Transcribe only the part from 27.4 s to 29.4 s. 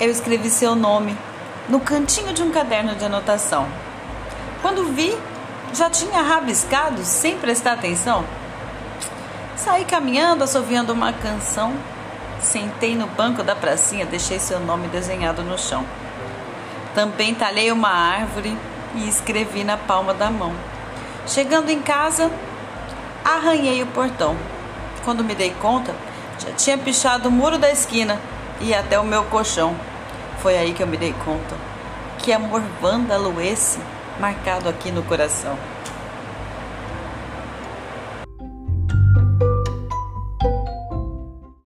da esquina e até o meu